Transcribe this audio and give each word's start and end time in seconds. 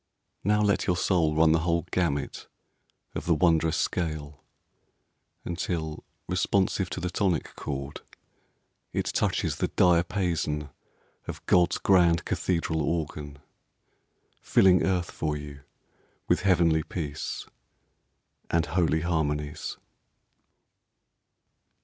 Now 0.43 0.63
let 0.63 0.87
your 0.87 0.97
soul 0.97 1.35
run 1.35 1.51
the 1.51 1.59
whole 1.59 1.85
gamut 1.91 2.47
of 3.13 3.27
the 3.27 3.35
wondrous 3.35 3.77
scale 3.77 4.43
Until, 5.45 6.03
responsive 6.27 6.89
to 6.89 6.99
the 6.99 7.11
tonic 7.11 7.55
chord, 7.55 8.01
It 8.93 9.05
touches 9.13 9.57
the 9.57 9.67
diapason 9.67 10.71
of 11.27 11.45
God's 11.45 11.77
grand 11.77 12.25
cathedral 12.25 12.81
organ, 12.81 13.37
Filling 14.41 14.81
earth 14.83 15.11
for 15.11 15.37
you 15.37 15.61
with 16.27 16.41
heavenly 16.41 16.81
peace 16.81 17.45
And 18.49 18.65
holy 18.65 19.01
harmonies. 19.01 19.77